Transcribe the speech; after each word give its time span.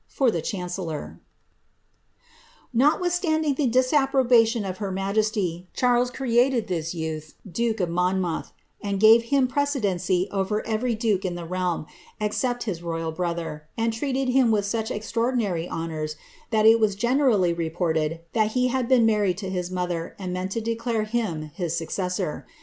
For 0.07 0.31
the 0.31 0.41
Chancelour/*' 0.41 1.19
Notwithstanding 2.83 3.53
the 3.53 3.67
disapprobation 3.67 4.65
of 4.65 4.79
her 4.79 4.91
majesty^ 4.91 5.67
Chailet 5.77 6.09
ereated 6.13 6.55
i 6.63 6.65
this 6.65 6.95
youth 6.95 7.35
duke 7.47 7.79
of 7.79 7.87
Monmouth, 7.89 8.51
an^ 8.83 8.99
gave 8.99 9.25
him 9.25 9.47
precedency 9.47 10.27
over 10.31 10.63
eveiy 10.63 10.97
[duke 10.99 11.23
in 11.23 11.35
the 11.35 11.45
realm, 11.45 11.85
except 12.19 12.63
his 12.63 12.81
royal 12.81 13.11
brother, 13.11 13.67
and 13.77 13.93
treated 13.93 14.29
him 14.29 14.49
with 14.49 14.65
such 14.65 14.89
extraordinary 14.89 15.69
honours, 15.69 16.15
that 16.49 16.65
it 16.65 16.79
was 16.79 16.95
generally 16.95 17.53
reported 17.53 18.21
tliat 18.33 18.47
he 18.53 18.69
had 18.69 18.89
been 18.89 19.05
married 19.05 19.37
to 19.37 19.51
his 19.51 19.69
mother, 19.69 20.15
and 20.17 20.33
meant 20.33 20.51
to 20.53 20.61
declare 20.61 21.03
him 21.03 21.51
his 21.53 21.79
succeseor. 21.79 22.45